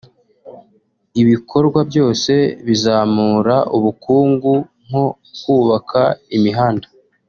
[1.21, 2.33] Ibikorwa byose
[2.67, 4.53] bizamura ubukungu
[4.85, 5.05] nko
[5.39, 6.01] kubaka
[6.35, 6.87] imihanda